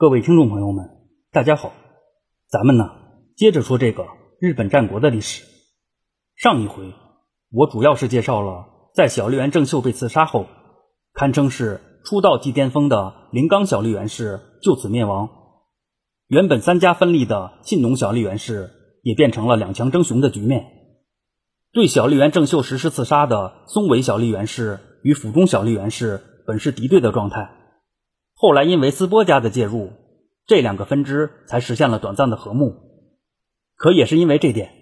[0.00, 0.88] 各位听众朋友们，
[1.30, 1.74] 大家好，
[2.48, 2.90] 咱们呢
[3.36, 4.06] 接着说这个
[4.40, 5.44] 日本战国的历史。
[6.36, 6.94] 上一回
[7.50, 10.46] 我主要是介绍了在小笠原正秀被刺杀后，
[11.12, 15.28] 堪称是出道即巅峰的林冈小笠原氏就此灭亡，
[16.28, 18.70] 原本三家分立的信浓小笠原氏
[19.02, 20.64] 也变成了两强争雄的局面。
[21.74, 27.50] 对小笠原正秀实施刺杀的松尾小笠原氏与府中小笠原氏本是敌对的状态。
[28.40, 29.90] 后来因为斯波家的介入，
[30.46, 32.74] 这两个分支才实现了短暂的和睦。
[33.76, 34.72] 可也是因为这点，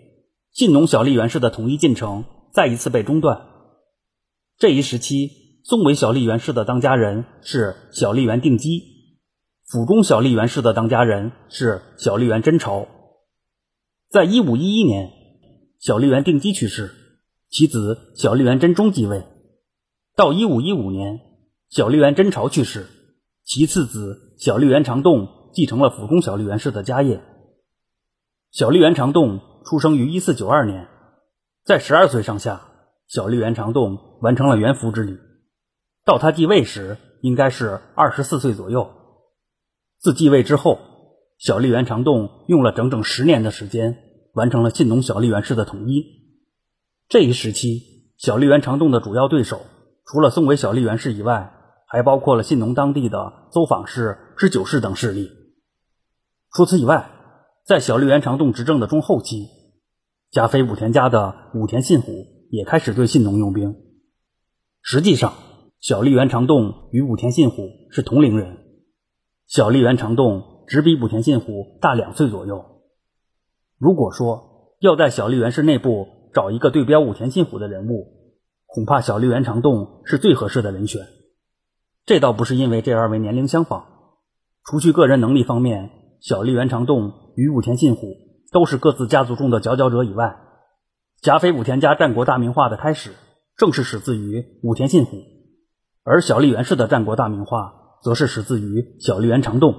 [0.52, 3.48] 信浓小笠原氏的统一进程再一次被中断。
[4.59, 8.80] 这一时期，松尾小笠原氏的当家人是小笠原定基，
[9.66, 12.86] 府中小笠原氏的当家人是小笠原真朝。
[14.09, 15.11] 在一五一一年，
[15.80, 16.92] 小笠原定基去世，
[17.50, 19.25] 其子小笠原真宗继位。
[20.14, 21.19] 到一五一五年，
[21.69, 22.86] 小笠原真朝去世。
[23.48, 27.23] 其次子小笠原长栋继承了府中小笠原氏的家业。
[28.50, 30.86] 小笠原长栋出生于一四九二年，
[31.64, 32.69] 在十二岁上下，
[33.06, 35.17] 小笠原长栋完成了元服之礼。
[36.05, 38.91] 到他继位时，应该是二十四岁左右。
[39.98, 40.78] 自继位之后，
[41.39, 43.97] 小笠原长栋用了整整十年的时间，
[44.34, 46.05] 完成了信浓小笠原氏的统一。
[47.09, 49.62] 这一时期，小笠原长栋的主要对手，
[50.05, 51.55] 除了松尾小笠原氏以外，
[51.89, 55.31] 还包括了信浓当地的邹访氏、知久氏等势力。
[56.55, 57.11] 除此以外，
[57.64, 59.48] 在小笠原长栋执政的中后期，
[60.31, 62.12] 加菲武田家的武田信虎
[62.50, 63.75] 也开始对信浓用兵。
[64.83, 65.33] 实际上，
[65.81, 68.59] 小笠原长栋与武田信虎是同龄人，
[69.47, 72.83] 小笠原长栋只比武田信虎大两岁左右。
[73.78, 78.34] 如果说要在小笠原氏内部找一个对标武田信虎的人物，
[78.66, 81.03] 恐怕小笠原长栋是最合适的人选。
[82.09, 83.84] 这倒不是因为这二位年龄相仿，
[84.64, 85.91] 除去个人能力方面，
[86.23, 88.17] 小笠原长栋与武田信虎
[88.50, 90.39] 都是各自家族中的佼佼者以外，
[91.20, 93.10] 甲斐武田家战国大名化的开始
[93.59, 95.19] 正是始自于武田信虎，
[96.03, 99.75] 而小笠原氏的战国大名化则是始自于小笠原长栋。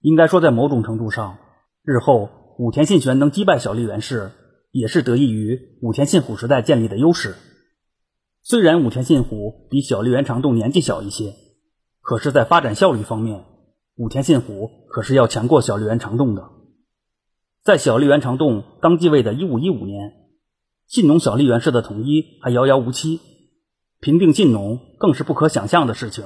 [0.00, 1.38] 应该说，在某种程度上，
[1.82, 4.30] 日后武田信玄能击败小笠原氏，
[4.70, 7.34] 也是得益于武田信虎时代建立的优势。
[8.48, 11.34] 虽然武田信虎比小笠原长栋年纪小一些，
[12.00, 13.44] 可是，在发展效率方面，
[13.94, 16.48] 武田信虎可是要强过小笠原长栋的。
[17.62, 20.14] 在小笠原长栋刚继位的一五一五年，
[20.86, 23.20] 信浓小笠原氏的统一还遥遥无期，
[24.00, 26.24] 平定信浓更是不可想象的事情。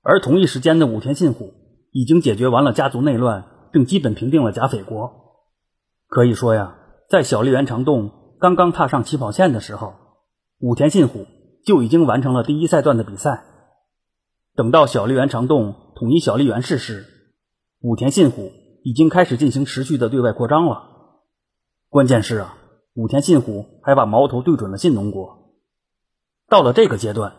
[0.00, 1.54] 而同一时间的武田信虎
[1.90, 5.10] 已经解决完了家族内乱，并基本平定了甲斐国。
[6.06, 6.76] 可以说呀，
[7.10, 9.94] 在小笠原长栋刚刚踏上起跑线的时候。
[10.62, 11.26] 武田信虎
[11.66, 13.42] 就已经完成了第一赛段的比赛。
[14.54, 17.04] 等到小笠原长栋统一小笠原氏时，
[17.80, 18.52] 武田信虎
[18.84, 20.84] 已经开始进行持续的对外扩张了。
[21.88, 22.56] 关键是啊，
[22.94, 25.52] 武田信虎还把矛头对准了信浓国。
[26.48, 27.32] 到了这个阶段，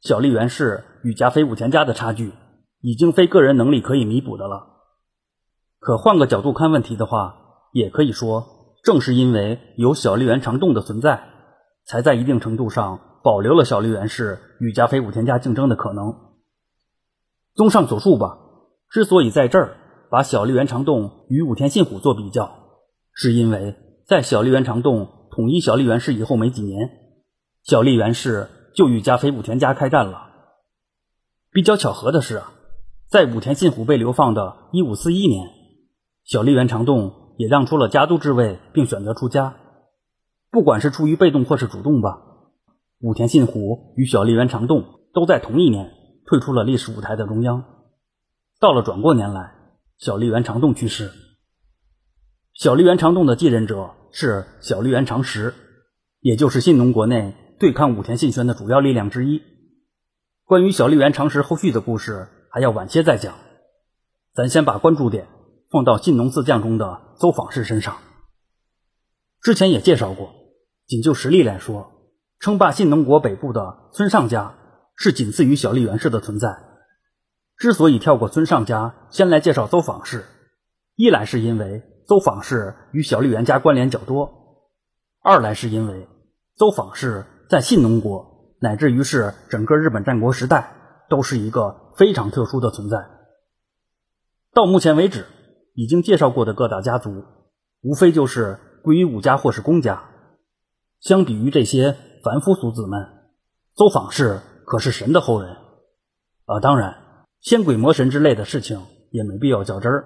[0.00, 2.32] 小笠原氏与甲斐武田家的差距
[2.80, 4.68] 已经非个人能力可以弥补的了。
[5.80, 7.34] 可换个角度看问题的话，
[7.72, 11.29] 也可以说，正是因为有小笠原长栋的存在。
[11.90, 16.14] 才在一定程度上保留了小笠原氏与加菲武田家竞争的可能。
[17.56, 18.38] 综上所述吧，
[18.88, 19.76] 之所以在这儿
[20.08, 22.48] 把小笠原长栋与武田信虎做比较，
[23.12, 23.74] 是因为
[24.06, 26.88] 在小笠原长栋统一小笠原氏以后没几年，
[27.64, 30.28] 小笠原氏就与加菲武田家开战了。
[31.50, 32.52] 比较巧合的是啊，
[33.08, 35.50] 在武田信虎被流放的一五四一年，
[36.22, 39.56] 小笠原长栋也让出了家督之位，并选择出家。
[40.50, 42.22] 不管是出于被动或是主动吧，
[42.98, 45.92] 武田信虎与小笠原长栋都在同一年
[46.26, 47.64] 退出了历史舞台的中央。
[48.58, 49.54] 到了转过年来，
[49.98, 51.12] 小笠原长栋去世，
[52.52, 55.54] 小笠原长栋的继任者是小笠原长实，
[56.20, 59.42] 也就是信浓国内对抗武田信玄的主要力量之一。
[60.44, 63.34] 关于小笠原长实后续的故事，还要晚些再讲。
[64.34, 65.28] 咱先把关注点
[65.70, 67.98] 放到信浓四将中的邹访氏身上。
[69.40, 70.39] 之前也介绍过。
[70.90, 71.92] 仅就实力来说，
[72.40, 74.56] 称霸信浓国北部的村上家
[74.96, 76.64] 是仅次于小笠原氏的存在。
[77.56, 80.24] 之所以跳过村上家，先来介绍邹访氏，
[80.96, 84.66] 一来是因为邹访氏与小笠原家关联较多，
[85.22, 86.08] 二来是因为
[86.56, 90.72] 邹访氏在信浓国乃至于是整个日本战国时代
[91.08, 92.96] 都是一个非常特殊的存在。
[94.52, 95.26] 到目前为止，
[95.74, 97.22] 已经介绍过的各大家族，
[97.80, 100.09] 无非就是归于武家或是公家。
[101.00, 103.08] 相比于这些凡夫俗子们，
[103.74, 105.56] 邹访氏可是神的后人。
[106.44, 106.96] 啊，当然，
[107.40, 110.04] 仙鬼魔神之类的事情也没必要较真儿。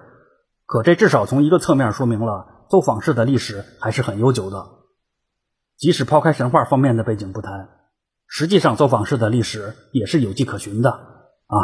[0.65, 4.65] 可这至少从一个侧面说明了邹访氏的历史还是很悠久的。
[5.77, 7.69] 即使抛开神话方面的背景不谈，
[8.27, 11.57] 实际上邹访氏的历史也是有迹可循的啊。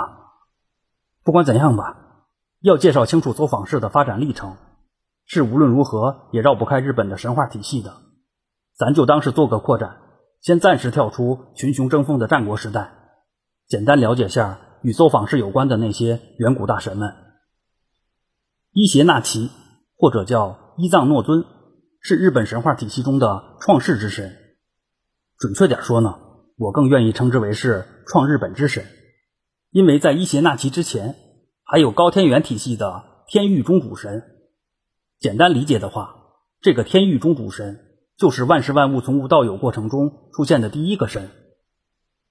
[1.24, 2.26] 不管怎样吧，
[2.60, 4.58] 要介绍清楚邹访氏的发展历程，
[5.26, 7.94] 是无论如何也绕不开日本的神话体系的。
[8.82, 9.98] 咱就当是做个扩展，
[10.42, 12.92] 先暂时跳出群雄争锋的战国时代，
[13.68, 17.14] 简单了解下与邹访氏有关的那些远古大神们。
[18.72, 19.52] 伊邪那岐，
[19.96, 21.46] 或者叫伊藏诺尊，
[22.02, 24.36] 是日本神话体系中的创世之神。
[25.38, 26.18] 准确点说呢，
[26.58, 28.84] 我更愿意称之为是创日本之神，
[29.70, 31.18] 因为在伊邪那岐之前，
[31.64, 34.24] 还有高天原体系的天域中主神。
[35.20, 36.16] 简单理解的话，
[36.62, 37.91] 这个天域中主神
[38.22, 41.32] 就是万事万物从无到有过程中出现的第一个神。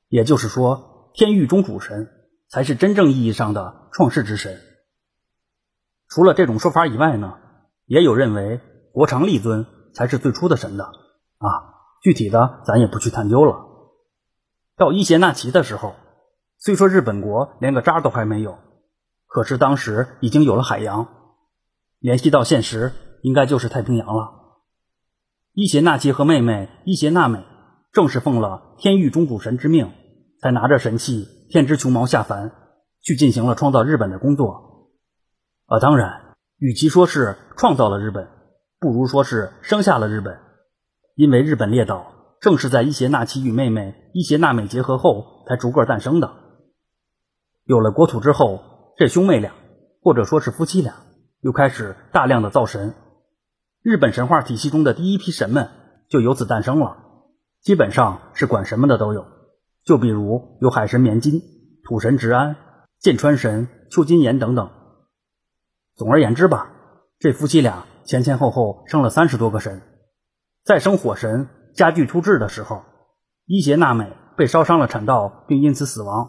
[0.09, 2.09] 也就是说，天域中主神
[2.49, 4.61] 才是真正意义上的创世之神。
[6.09, 7.39] 除了这种说法以外呢，
[7.87, 8.61] 也有认为
[8.93, 11.75] 国长立尊才是最初的神的啊。
[12.05, 13.57] 具体的咱也不去探究了。
[14.77, 15.97] 到伊邪那岐的时候，
[16.57, 18.59] 虽说日本国连个渣都还没有，
[19.27, 21.09] 可是当时已经有了海洋，
[21.99, 22.93] 联系到现实，
[23.23, 24.40] 应该就是太平洋了。
[25.61, 27.45] 伊邪那岐和妹妹伊邪那美
[27.93, 29.93] 正是奉了天域中主神之命，
[30.41, 32.51] 才拿着神器天之穹毛下凡，
[33.03, 34.89] 去进行了创造日本的工作。
[35.67, 38.27] 啊，当然，与其说是创造了日本，
[38.79, 40.39] 不如说是生下了日本，
[41.15, 42.11] 因为日本列岛
[42.41, 46.33] 正是在伊邪那岐与妹妹伊邪那美结合后才逐个诞生的。
[47.67, 48.63] 有了国土之后，
[48.97, 49.53] 这兄妹俩，
[50.01, 50.95] 或者说是夫妻俩，
[51.43, 52.95] 又开始大量的造神。
[53.83, 55.71] 日本神话体系中的第一批神们
[56.11, 56.99] 就由此诞生了，
[57.63, 59.25] 基本上是管什么的都有。
[59.85, 61.41] 就比如有海神绵金、
[61.83, 62.57] 土神直安、
[62.99, 64.71] 剑川神秋金岩等等。
[65.97, 66.71] 总而言之吧，
[67.19, 69.81] 这夫妻俩前前后后生了三十多个神。
[70.63, 72.83] 在生火神加剧突至的时候，
[73.47, 76.29] 伊邪那美被烧伤了产道，并因此死亡。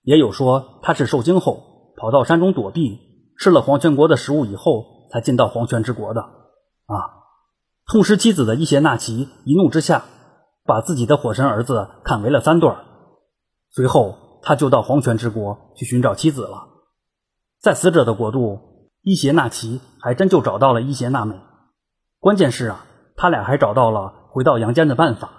[0.00, 2.98] 也有说她是受惊后跑到山中躲避，
[3.38, 6.24] 吃了黄泉国的食物以后才进到黄泉之国的。
[6.86, 7.26] 啊，
[7.86, 10.04] 痛失妻子的伊邪那岐一怒之下，
[10.64, 12.84] 把自己的火神儿子砍为了三段。
[13.70, 16.68] 随后他就到黄泉之国去寻找妻子了。
[17.60, 21.40] 在死者的国度，伊邪那岐还真就找到了伊邪那美。
[22.20, 22.86] 关键是啊，
[23.16, 25.30] 他俩还找到了回到阳间的办法。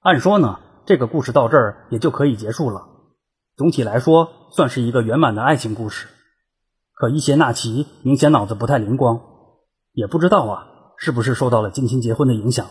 [0.00, 2.88] 按说呢，这个故事到这儿也就可以结束了。
[3.56, 6.08] 总体来说，算是一个圆满的爱情故事。
[6.92, 9.20] 可伊邪那岐明显脑子不太灵光，
[9.94, 10.66] 也不知道啊，
[10.98, 12.66] 是不是受到了近亲结婚的影响。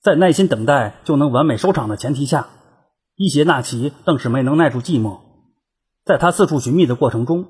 [0.00, 2.48] 在耐心等待就能完美收场的前提下，
[3.16, 5.18] 伊邪那岐愣是没能耐住寂寞。
[6.04, 7.46] 在他四处寻觅的过程中，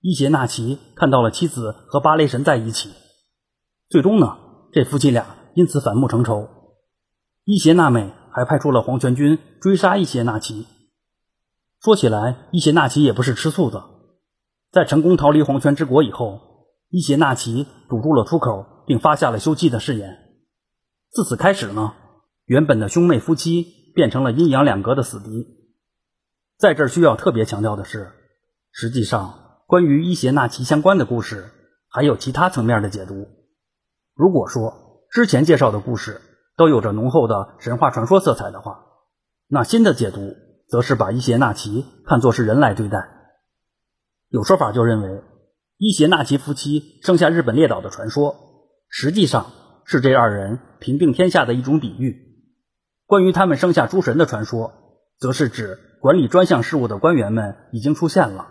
[0.00, 2.90] 伊邪那岐看到了妻子和芭雷神在一起。
[3.88, 4.36] 最终呢，
[4.70, 6.48] 这夫妻俩因此反目成仇。
[7.44, 10.66] 伊邪那美还派出了黄泉军追杀伊邪那岐。
[11.82, 13.82] 说起来，伊邪那岐也不是吃素的。
[14.70, 16.40] 在成功逃离黄泉之国以后，
[16.94, 20.16] 伊邪那岐堵住了出口，并发下了休妻的誓言。
[21.10, 21.94] 自此开始呢，
[22.44, 25.44] 原本的兄妹夫妻变成了阴阳两隔的死敌。
[26.56, 28.12] 在这儿需要特别强调的是，
[28.70, 29.34] 实际上
[29.66, 31.50] 关于伊邪那岐相关的故事
[31.88, 33.26] 还有其他层面的解读。
[34.14, 36.20] 如果说之前介绍的故事
[36.56, 38.84] 都有着浓厚的神话传说色彩的话，
[39.48, 40.36] 那新的解读
[40.68, 43.08] 则是把伊邪那岐看作是人来对待。
[44.28, 45.24] 有说法就认为，
[45.84, 48.36] 伊邪那岐夫妻生下日本列岛的传说，
[48.88, 49.52] 实际上
[49.84, 52.40] 是这二人平定天下的一种比喻。
[53.04, 54.72] 关于他们生下诸神的传说，
[55.18, 55.78] 则是指。
[56.00, 58.48] 管理专项事务的官员们已经出现了，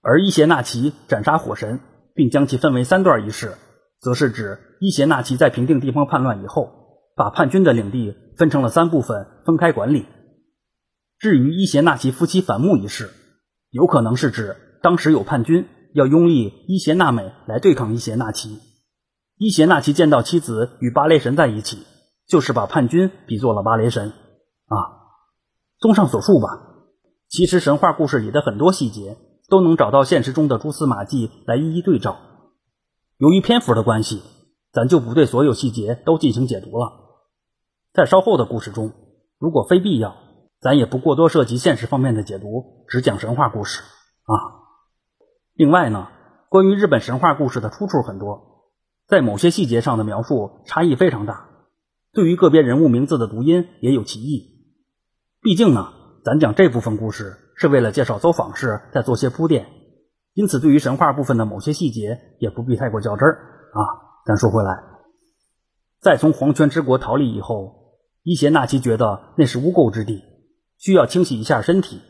[0.00, 1.80] 而伊邪那岐斩杀火神，
[2.14, 3.54] 并将其分为三段一事，
[4.00, 6.70] 则是指伊邪那岐在平定地方叛乱以后，
[7.14, 10.06] 把叛军的领地分成了三部分，分开管理。
[11.18, 13.10] 至于伊邪那岐夫妻反目一事，
[13.70, 15.66] 有可能是指当时有叛军
[15.98, 18.60] 要拥立伊邪那美来对抗伊邪那岐，
[19.36, 21.78] 伊邪那岐见到妻子与芭蕾神在一起，
[22.28, 24.10] 就是把叛军比作了芭蕾神
[24.66, 24.76] 啊。
[25.80, 26.46] 综上所述吧，
[27.28, 29.16] 其实神话故事里的很多细节
[29.48, 32.16] 都能找到现实中的蛛丝马迹来一一对照。
[33.16, 34.22] 由于篇幅的关系，
[34.72, 36.92] 咱就不对所有细节都进行解读了。
[37.92, 38.92] 在稍后的故事中，
[39.40, 40.14] 如果非必要，
[40.60, 43.82] 咱也不过多涉及现实方面的解读，只讲神话故事
[44.22, 44.57] 啊。
[45.58, 46.06] 另外呢，
[46.50, 48.70] 关于日本神话故事的出处很多，
[49.08, 51.48] 在某些细节上的描述差异非常大，
[52.12, 54.70] 对于个别人物名字的读音也有歧义。
[55.42, 55.92] 毕竟呢，
[56.24, 59.66] 咱讲这部分故事是为了介绍走访氏再做些铺垫，
[60.32, 63.34] 因此对于神话部分的某些细节也不必太过较真儿
[63.72, 63.82] 啊。
[64.26, 64.84] 咱说回来，
[65.98, 70.22] 在从黄泉之国逃离以后，伊邪那岐觉得那是污垢之地，
[70.76, 72.00] 需要清洗一下身体。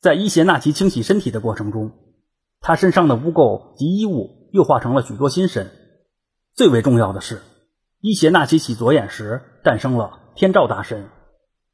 [0.00, 1.92] 在伊邪那岐清洗身体的过程中，
[2.60, 5.70] 他身上的污垢及衣物又化成了许多心神。
[6.54, 7.40] 最为重要的是，
[8.00, 11.08] 伊邪那岐洗左眼时诞生了天照大神，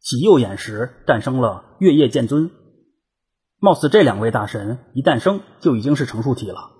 [0.00, 2.50] 洗右眼时诞生了月夜剑尊。
[3.58, 6.72] 貌似这两位大神一诞生就已经是成熟体了。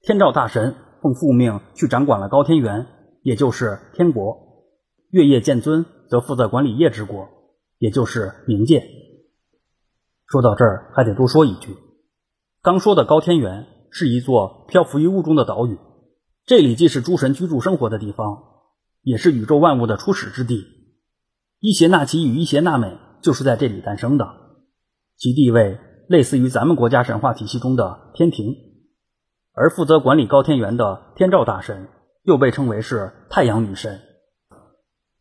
[0.00, 2.86] 天照大神奉父命去掌管了高天原，
[3.22, 4.66] 也就是天国；
[5.10, 7.28] 月夜剑尊则负责管理夜之国，
[7.78, 8.82] 也就是冥界。
[10.26, 11.76] 说到这儿，还得多说一句：
[12.62, 15.80] 刚说的高天原是一座漂浮于雾中的岛屿，
[16.46, 18.38] 这里既是诸神居住生活的地方，
[19.02, 20.64] 也是宇宙万物的初始之地。
[21.58, 24.28] 伊邪那岐与伊邪那美就是在这里诞生的。
[25.16, 25.76] 其地位
[26.08, 28.54] 类似于咱们国家神话体系中的天庭，
[29.54, 31.88] 而负责管理高天原的天照大神
[32.22, 34.00] 又被称为是太阳女神。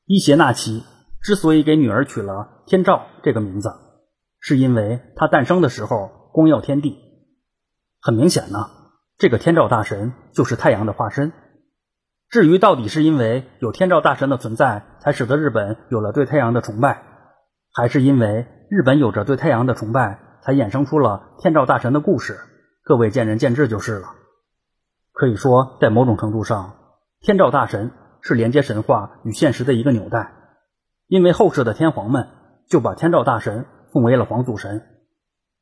[0.05, 0.83] 伊邪那岐
[1.23, 3.71] 之所以给女儿取了天照这个名字，
[4.39, 7.09] 是因为她诞生的时候光耀天地。
[8.01, 8.71] 很明显呢，
[9.19, 11.31] 这个天照大神就是太阳的化身。
[12.29, 17.03] 至于到底是因为有天照大神的存在，才使得日本有了对太阳的崇拜，
[17.71, 18.47] 还是因为？
[18.71, 22.39] 日本有着对太阳的崇拜，才衍生出了天照大神的故事。
[22.83, 24.07] 各位见仁见智就是了。
[25.11, 26.75] 可以说，在某种程度上，
[27.19, 27.91] 天照大神
[28.21, 30.31] 是连接神话与现实的一个纽带。
[31.07, 32.29] 因为后世的天皇们
[32.69, 34.81] 就把天照大神奉为了皇祖神。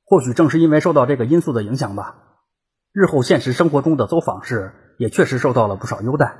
[0.05, 2.28] 或许正是因为受到这个因素的影响吧，
[2.99, 6.35] 日后现实生活中的走访式也确实受到了不少优待。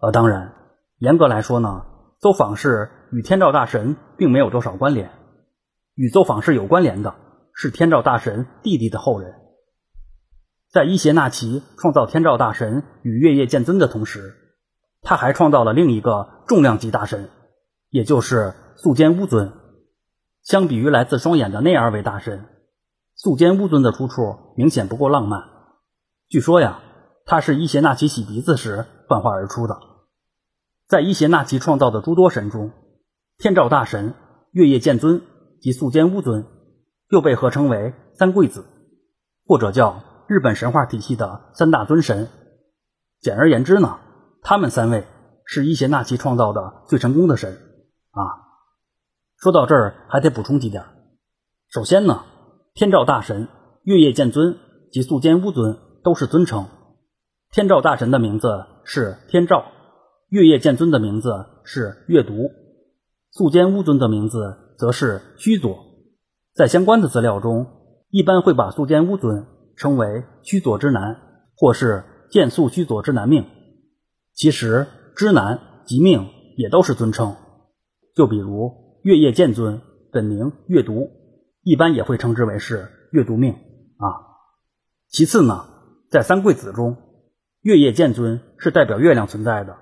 [0.00, 0.54] 呃，当然，
[0.98, 1.84] 严格来说呢，
[2.18, 5.12] 走访式与天照大神并没有多少关联。
[5.94, 7.14] 与邹访氏有关联的
[7.54, 9.34] 是天照大神弟弟的后人，
[10.68, 14.34] 在伊邪那岐创造天照大神与月夜剑尊的同时，
[15.00, 17.28] 他还创造了另一个重量级大神，
[17.90, 19.52] 也就是素间乌尊。
[20.42, 22.46] 相比于来自双眼的那二位大神，
[23.16, 25.42] 素间乌尊的出处明显不够浪漫。
[26.28, 26.80] 据说呀，
[27.24, 29.76] 他是伊邪那岐洗鼻子时幻化而出的。
[30.86, 32.70] 在伊邪那岐创造的诸多神中，
[33.38, 34.14] 天照大神、
[34.52, 35.22] 月夜剑尊。
[35.58, 36.46] 及素间乌尊
[37.08, 38.66] 又被合称为三贵子，
[39.46, 42.28] 或者叫日本神话体系的三大尊神。
[43.20, 43.98] 简而言之呢，
[44.42, 45.06] 他们三位
[45.46, 47.54] 是伊邪那岐创造的最成功的神
[48.10, 48.20] 啊。
[49.38, 50.84] 说到这儿，还得补充几点。
[51.68, 52.24] 首先呢，
[52.76, 53.48] 天照大神、
[53.84, 54.58] 月夜剑尊
[54.92, 56.66] 及素间乌尊都是尊称。
[57.50, 59.64] 天照大神的名字是天照，
[60.28, 61.30] 月夜剑尊的名字
[61.64, 62.50] 是月读，
[63.30, 64.58] 素间乌尊的名字。
[64.78, 65.86] 则是须佐，
[66.54, 67.66] 在相关的资料中，
[68.10, 71.16] 一般会把素间乌尊称为须佐之男，
[71.56, 73.46] 或是剑素须佐之男命。
[74.34, 76.28] 其实之男及命
[76.58, 77.36] 也都是尊称。
[78.14, 78.70] 就比如
[79.02, 79.80] 月夜剑尊
[80.12, 81.08] 本名月读，
[81.66, 84.06] 一般也会称之为是月读命啊。
[85.08, 85.66] 其次呢，
[86.08, 86.96] 在三贵子中，
[87.60, 89.76] 月夜剑尊是代表月亮存在的，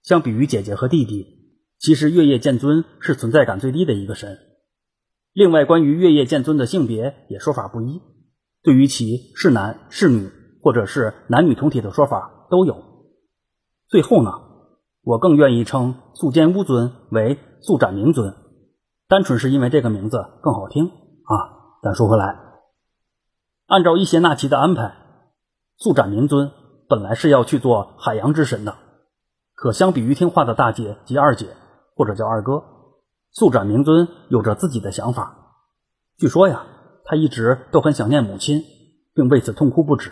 [0.00, 1.26] 相比于姐姐和弟弟。
[1.78, 4.38] 其实月夜剑尊是存在感最低的一个神。
[5.34, 8.00] 另外，关于月夜剑尊的性别也说法不一，
[8.62, 10.30] 对于其是男是女，
[10.62, 12.82] 或者是男女同体的说法都有。
[13.86, 14.30] 最后呢，
[15.02, 18.34] 我更愿意称素间乌尊为素斩明尊，
[19.08, 20.90] 单纯是因为这个名字更好听
[21.24, 21.80] 啊。
[21.82, 22.38] 咱说回来，
[23.66, 24.94] 按照伊邪那岐的安排，
[25.76, 26.52] 素斩明尊
[26.88, 28.76] 本来是要去做海洋之神的，
[29.54, 31.56] 可相比于听话的大姐及二姐。
[31.94, 32.64] 或者叫二哥，
[33.32, 35.58] 素斩明尊有着自己的想法。
[36.16, 36.64] 据说呀，
[37.04, 38.64] 他一直都很想念母亲，
[39.14, 40.10] 并为此痛哭不止。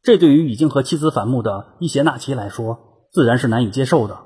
[0.00, 4.16] 这对于已经和妻子反目的伊邪那岐来说，自然是难以接受的。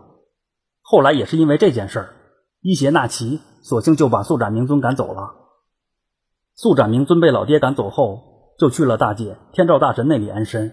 [0.82, 2.14] 后来也是因为这件事儿，
[2.61, 5.39] 伊邪那岐索性就把素斩明尊赶走了。
[6.60, 10.72] 素斩明尊被老爹赶走后，就去了大姐天照大神那里安身。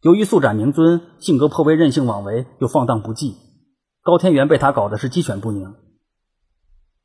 [0.00, 3.34] 由于素斩明尊性格颇为任性妄为，又放荡不羁。
[4.02, 5.74] 高天元被他搞的是鸡犬不宁。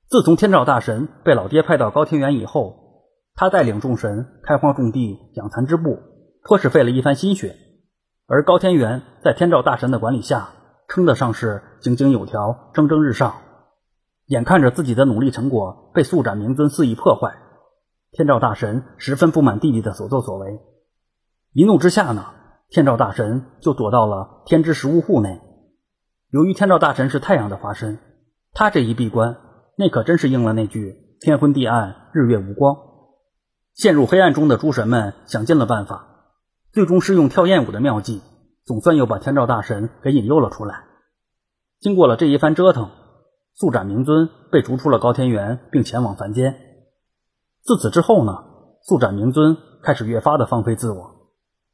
[0.08, 3.04] 自从天照大神被老爹派到高天元以后，
[3.36, 6.00] 他带领众神开荒种地、养蚕织布，
[6.46, 7.58] 颇是费了一番心血。
[8.28, 10.52] 而高天元在天照大神的管理下，
[10.88, 13.34] 称得上是井井有条、蒸蒸日上。
[14.28, 17.43] 眼看着自己的努力成果被素斩明尊肆意破坏，
[18.14, 20.60] 天照大神十分不满弟弟的所作所为，
[21.52, 22.28] 一怒之下呢，
[22.70, 25.42] 天照大神就躲到了天之食物户内。
[26.30, 27.98] 由于天照大神是太阳的化身，
[28.54, 29.38] 他这一闭关，
[29.76, 32.78] 那可真是应了那句“天昏地暗，日月无光”。
[33.74, 36.08] 陷入黑暗中的诸神们想尽了办法，
[36.72, 38.22] 最终是用跳艳舞的妙计，
[38.64, 40.84] 总算又把天照大神给引诱了出来。
[41.80, 42.92] 经过了这一番折腾，
[43.56, 46.73] 素斩明尊被逐出了高天原，并前往凡间。
[47.64, 48.44] 自此之后呢，
[48.82, 51.32] 素斩明尊开始越发的放飞自我，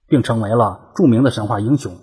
[0.08, 1.98] 并成为了著名的神话英雄。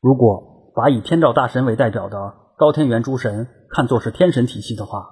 [0.00, 5.08] 如果把以天照大神为代表的高天原诸神看作是天神体系的话，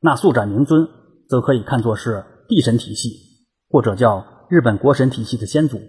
[0.00, 0.86] 那素斩明尊
[1.26, 3.10] 则可以看作是地神体系，
[3.70, 5.80] 或者叫日本国神体系的先祖。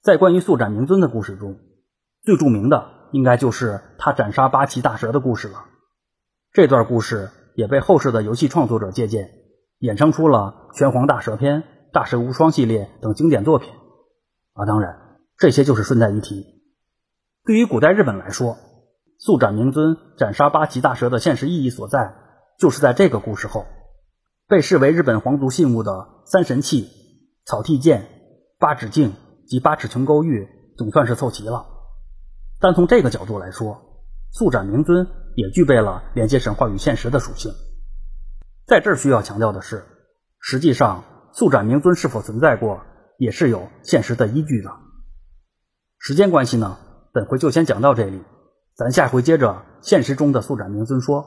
[0.00, 1.58] 在关于素斩明尊的故事中，
[2.22, 5.66] 最著名的应该就是他斩杀八岐大蛇的故事了。
[6.52, 9.30] 这段故事也被后世的游戏创作者借鉴，
[9.84, 11.56] 衍生出了《拳皇大蛇篇》
[11.92, 13.68] 《大蛇无双》系列等经典作品。
[14.54, 14.96] 啊，当然，
[15.36, 16.42] 这些就是顺带一提。
[17.44, 18.56] 对于古代日本来说，
[19.18, 22.14] 速斩明尊斩杀八岐大蛇的现实意义所在。
[22.58, 23.66] 就是在这个故事后，
[24.48, 26.88] 被视为日本皇族信物的三神器
[27.44, 28.08] 草剃剑、
[28.58, 29.12] 八指镜
[29.46, 30.48] 及八尺琼勾玉
[30.78, 31.66] 总算是凑齐了。
[32.58, 33.82] 但从这个角度来说，
[34.32, 37.52] 速斩明尊也具备了连接神话与现实的属性。
[38.66, 39.84] 在这儿需要强调的是，
[40.40, 42.80] 实际上速斩明尊是否存在过，
[43.18, 44.70] 也是有现实的依据的。
[45.98, 46.78] 时间关系呢，
[47.12, 48.22] 本回就先讲到这里，
[48.74, 51.24] 咱下回接着现实中的速斩明尊说。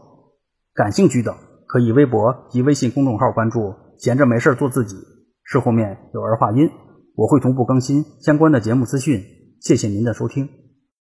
[0.74, 1.36] 感兴趣的
[1.68, 4.96] 可以微博及微信公众号关注“闲着没事做自己”，
[5.44, 6.70] 是后面有儿化音，
[7.16, 9.24] 我会同步更新相关的节目资讯。
[9.60, 10.67] 谢谢您的收听。